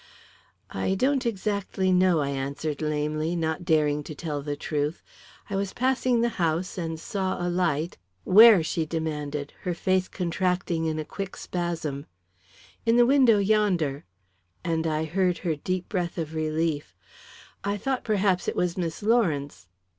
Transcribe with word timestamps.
"I 0.71 0.95
don't 0.95 1.27
exactly 1.27 1.91
know," 1.91 2.21
I 2.21 2.29
answered 2.29 2.81
lamely, 2.81 3.35
not 3.35 3.63
daring 3.65 4.01
to 4.05 4.15
tell 4.15 4.41
the 4.41 4.55
truth. 4.55 5.03
"I 5.47 5.55
was 5.55 5.73
passing 5.73 6.21
the 6.21 6.29
house 6.41 6.75
and 6.75 6.99
saw 6.99 7.39
a 7.39 7.45
light" 7.47 7.99
"Where?" 8.35 8.63
she 8.63 8.83
demanded, 8.83 9.53
her 9.61 9.75
face 9.75 10.07
contracting 10.07 10.85
in 10.85 10.97
a 10.97 11.05
quick 11.05 11.37
spasm. 11.37 12.07
"In 12.83 12.95
the 12.97 13.05
window 13.05 13.37
yonder," 13.37 14.03
and 14.63 14.87
I 14.87 15.03
heard 15.05 15.37
her 15.45 15.55
deep 15.55 15.87
breath 15.87 16.17
of 16.17 16.33
relief. 16.33 16.95
"I 17.63 17.77
thought 17.77 18.03
perhaps 18.03 18.47
it 18.47 18.55
was 18.55 18.75
Miss 18.75 19.03
Lawrence." 19.03 19.67